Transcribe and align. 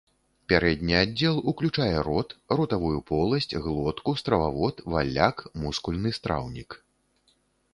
Пярэдні 0.51 0.93
аддзел 0.99 1.35
уключае 1.51 1.97
рот, 2.07 2.29
ротавую 2.59 2.97
поласць, 3.11 3.49
глотку, 3.67 4.15
стрававод, 4.23 4.83
валляк, 4.95 5.47
мускульны 5.65 6.09
страўнік. 6.21 6.69